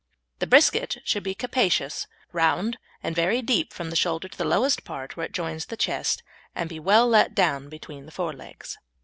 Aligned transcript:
The 0.39 0.47
brisket 0.47 0.97
should 1.05 1.21
be 1.21 1.35
capacious, 1.35 2.07
round, 2.31 2.79
and 3.03 3.15
very 3.15 3.43
deep 3.43 3.71
from 3.71 3.91
the 3.91 3.95
shoulder 3.95 4.27
to 4.27 4.35
the 4.35 4.43
lowest 4.43 4.83
part, 4.83 5.15
where 5.15 5.27
it 5.27 5.31
joins 5.31 5.67
the 5.67 5.77
chest, 5.77 6.23
and 6.55 6.67
be 6.67 6.79
well 6.79 7.07
let 7.07 7.35
down 7.35 7.69
between 7.69 8.07
the 8.07 8.11
fore 8.11 8.33
legs. 8.33 8.79